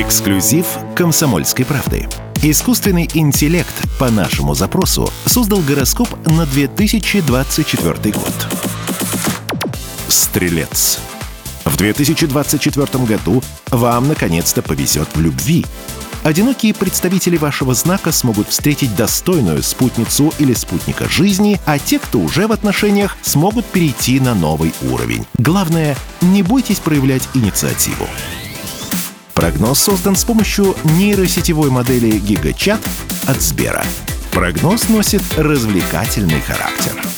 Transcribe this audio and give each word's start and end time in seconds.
Эксклюзив 0.00 0.66
«Комсомольской 0.96 1.66
правды». 1.66 2.08
Искусственный 2.42 3.06
интеллект 3.12 3.74
по 3.98 4.10
нашему 4.10 4.54
запросу 4.54 5.12
создал 5.26 5.58
гороскоп 5.60 6.08
на 6.26 6.46
2024 6.46 8.14
год. 8.14 8.48
Стрелец. 10.08 11.00
В 11.66 11.76
2024 11.76 13.04
году 13.04 13.42
вам 13.68 14.08
наконец-то 14.08 14.62
повезет 14.62 15.06
в 15.12 15.20
любви. 15.20 15.66
Одинокие 16.22 16.72
представители 16.72 17.36
вашего 17.36 17.74
знака 17.74 18.10
смогут 18.10 18.48
встретить 18.48 18.96
достойную 18.96 19.62
спутницу 19.62 20.32
или 20.38 20.54
спутника 20.54 21.10
жизни, 21.10 21.60
а 21.66 21.78
те, 21.78 21.98
кто 21.98 22.20
уже 22.20 22.46
в 22.46 22.52
отношениях, 22.52 23.18
смогут 23.20 23.66
перейти 23.66 24.18
на 24.18 24.34
новый 24.34 24.72
уровень. 24.90 25.26
Главное, 25.36 25.94
не 26.22 26.42
бойтесь 26.42 26.78
проявлять 26.78 27.28
инициативу. 27.34 28.06
Прогноз 29.40 29.78
создан 29.78 30.16
с 30.16 30.24
помощью 30.24 30.76
нейросетевой 30.84 31.70
модели 31.70 32.20
GigaChat 32.20 32.86
от 33.26 33.40
Сбера. 33.40 33.82
Прогноз 34.32 34.90
носит 34.90 35.22
развлекательный 35.38 36.42
характер. 36.42 37.09